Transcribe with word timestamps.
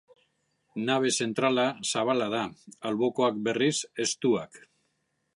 Nabe 0.85 1.09
zentrala 1.25 1.65
zabala 1.91 2.29
da, 2.35 2.39
albokoak 2.91 3.37
berriz, 3.49 3.75
estuak. 4.05 4.57